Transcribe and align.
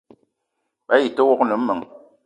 Byi 0.87 1.09
te 1.15 1.21
wok 1.27 1.41
ne 1.45 1.55
meng: 1.57 1.83